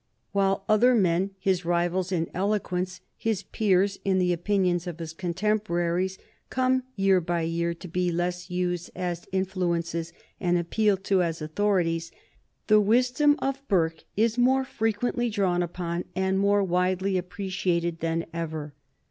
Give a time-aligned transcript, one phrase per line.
[0.31, 6.17] While other men, his rivals in eloquence, his peers in the opinions of his contemporaries,
[6.49, 12.11] come year by year to be less used as influences and appealed to as authorities,
[12.65, 18.73] the wisdom of Burke is more frequently drawn upon and more widely appreciated than ever.